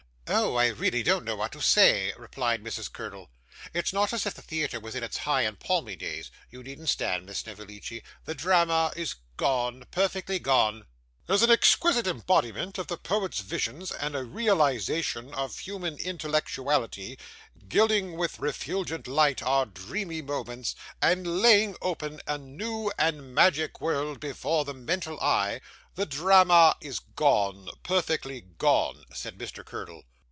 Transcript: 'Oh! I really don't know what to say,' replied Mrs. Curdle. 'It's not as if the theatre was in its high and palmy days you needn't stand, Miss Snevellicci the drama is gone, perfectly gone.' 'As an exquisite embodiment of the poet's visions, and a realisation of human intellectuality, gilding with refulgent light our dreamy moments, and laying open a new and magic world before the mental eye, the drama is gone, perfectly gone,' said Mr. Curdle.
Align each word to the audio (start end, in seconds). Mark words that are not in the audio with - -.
'Oh! 0.33 0.55
I 0.55 0.67
really 0.67 1.03
don't 1.03 1.25
know 1.25 1.35
what 1.35 1.51
to 1.51 1.61
say,' 1.61 2.13
replied 2.17 2.63
Mrs. 2.63 2.89
Curdle. 2.89 3.29
'It's 3.73 3.91
not 3.91 4.13
as 4.13 4.25
if 4.25 4.33
the 4.33 4.41
theatre 4.41 4.79
was 4.79 4.95
in 4.95 5.03
its 5.03 5.17
high 5.17 5.41
and 5.41 5.59
palmy 5.59 5.97
days 5.97 6.31
you 6.49 6.63
needn't 6.63 6.87
stand, 6.87 7.25
Miss 7.25 7.39
Snevellicci 7.39 8.01
the 8.23 8.33
drama 8.33 8.93
is 8.95 9.15
gone, 9.35 9.83
perfectly 9.91 10.39
gone.' 10.39 10.85
'As 11.27 11.41
an 11.43 11.51
exquisite 11.51 12.07
embodiment 12.07 12.77
of 12.77 12.87
the 12.87 12.95
poet's 12.95 13.41
visions, 13.41 13.91
and 13.91 14.15
a 14.15 14.23
realisation 14.23 15.33
of 15.33 15.59
human 15.59 15.97
intellectuality, 15.97 17.19
gilding 17.67 18.15
with 18.15 18.39
refulgent 18.39 19.07
light 19.09 19.43
our 19.43 19.65
dreamy 19.65 20.21
moments, 20.21 20.75
and 21.01 21.41
laying 21.41 21.75
open 21.81 22.21
a 22.25 22.37
new 22.37 22.89
and 22.97 23.35
magic 23.35 23.81
world 23.81 24.21
before 24.21 24.63
the 24.63 24.73
mental 24.73 25.19
eye, 25.19 25.59
the 25.95 26.05
drama 26.05 26.77
is 26.79 26.99
gone, 27.17 27.67
perfectly 27.83 28.39
gone,' 28.39 29.03
said 29.13 29.37
Mr. 29.37 29.65
Curdle. 29.65 30.05